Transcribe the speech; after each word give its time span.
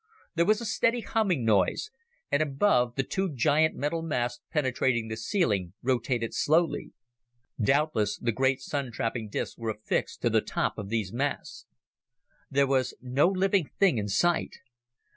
There 0.33 0.47
was 0.47 0.59
a 0.61 0.65
steady 0.65 1.01
humming 1.01 1.45
noise, 1.45 1.91
and 2.31 2.41
above, 2.41 2.95
the 2.95 3.03
two 3.03 3.31
giant, 3.35 3.75
metal 3.75 4.01
masts 4.01 4.41
penetrating 4.49 5.09
the 5.09 5.15
ceiling 5.15 5.73
rotated 5.83 6.33
slowly. 6.33 6.93
Doubtless, 7.61 8.17
the 8.17 8.31
great 8.31 8.61
Sun 8.61 8.91
trapping 8.93 9.29
discs 9.29 9.59
were 9.59 9.69
affixed 9.69 10.23
to 10.23 10.31
the 10.31 10.41
top 10.41 10.79
of 10.79 10.89
these 10.89 11.13
masts. 11.13 11.67
There 12.49 12.65
was 12.65 12.95
no 12.99 13.27
living 13.27 13.69
thing 13.77 13.99
in 13.99 14.07
sight. 14.07 14.55